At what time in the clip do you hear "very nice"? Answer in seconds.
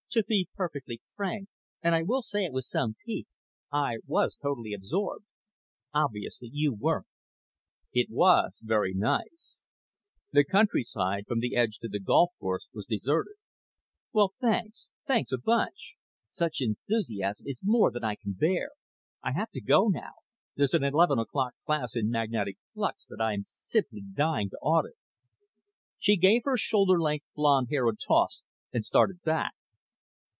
8.61-9.63